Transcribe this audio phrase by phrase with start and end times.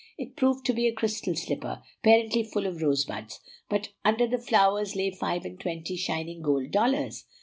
[0.17, 4.95] It proved to be a crystal slipper, apparently full of rosebuds; but under the flowers
[4.95, 7.25] lay five and twenty shining gold dollars.